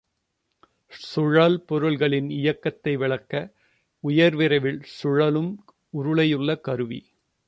சுழல்பொருள்களின் 1.01 2.29
இயக்கத்தை 2.29 2.97
விளக்க 2.97 3.33
உயர்விரைவில் 4.03 4.81
சுழலும் 4.83 5.51
உருளையுள்ள 5.93 6.59
கருவி. 6.59 7.01